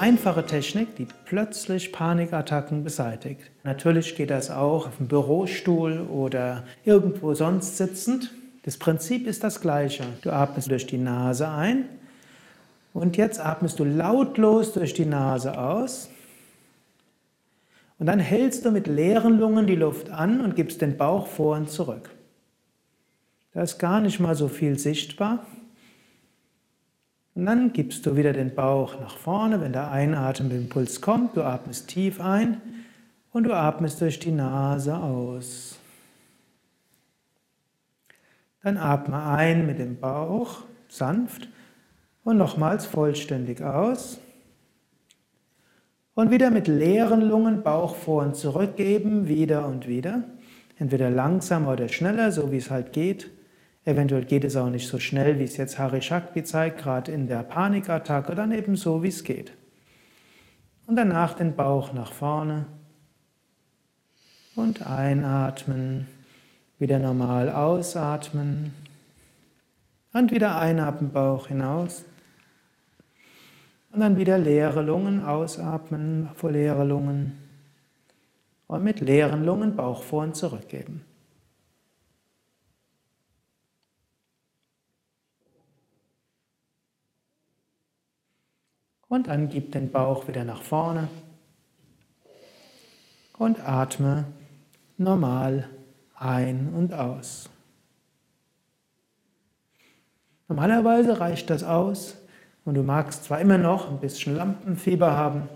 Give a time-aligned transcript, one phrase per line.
[0.00, 3.50] einfache Technik, die plötzlich Panikattacken beseitigt.
[3.64, 8.30] Natürlich geht das auch auf dem Bürostuhl oder irgendwo sonst sitzend.
[8.62, 10.04] Das Prinzip ist das gleiche.
[10.22, 11.86] Du atmest durch die Nase ein
[12.92, 16.08] und jetzt atmest du lautlos durch die Nase aus.
[17.98, 21.56] Und dann hältst du mit leeren Lungen die Luft an und gibst den Bauch vor
[21.56, 22.10] und zurück.
[23.54, 25.46] Da ist gar nicht mal so viel sichtbar.
[27.34, 31.36] Und dann gibst du wieder den Bauch nach vorne, wenn der Einatemimpuls kommt.
[31.36, 32.60] Du atmest tief ein
[33.32, 35.78] und du atmest durch die Nase aus.
[38.62, 41.48] Dann atme ein mit dem Bauch sanft
[42.24, 44.18] und nochmals vollständig aus.
[46.14, 50.24] Und wieder mit leeren Lungen Bauch vor und zurück geben, wieder und wieder.
[50.78, 53.30] Entweder langsamer oder schneller, so wie es halt geht.
[53.84, 57.26] Eventuell geht es auch nicht so schnell, wie es jetzt Hari Shakti zeigt, gerade in
[57.26, 59.52] der Panikattacke, dann eben so, wie es geht.
[60.86, 62.66] Und danach den Bauch nach vorne
[64.54, 66.08] und einatmen,
[66.78, 68.74] wieder normal ausatmen
[70.12, 72.04] und wieder einatmen, Bauch hinaus.
[73.92, 77.38] Und dann wieder leere Lungen ausatmen, vor leere Lungen.
[78.66, 81.04] Und mit leeren Lungen Bauch vor und zurückgeben.
[89.10, 91.08] Und dann gib den Bauch wieder nach vorne
[93.38, 94.26] und atme
[94.98, 95.68] normal
[96.14, 97.50] ein und aus.
[100.46, 102.18] Normalerweise reicht das aus
[102.64, 105.48] und du magst zwar immer noch ein bisschen Lampenfieber haben,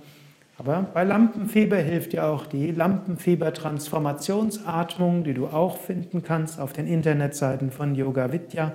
[0.58, 6.88] aber bei Lampenfieber hilft dir auch die Lampenfieber-Transformationsatmung, die du auch finden kannst auf den
[6.88, 8.72] Internetseiten von Yoga Vidya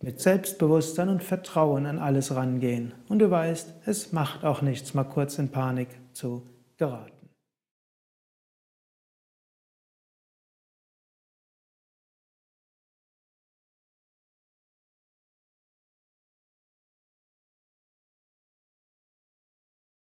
[0.04, 2.94] mit Selbstbewusstsein und Vertrauen an alles rangehen.
[3.08, 6.44] Und du weißt, es macht auch nichts, mal kurz in Panik zu
[6.78, 7.23] geraten.